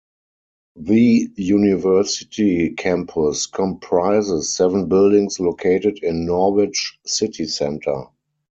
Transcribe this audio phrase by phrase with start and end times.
[0.77, 8.05] The university campus comprises seven buildings located in Norwich city centre.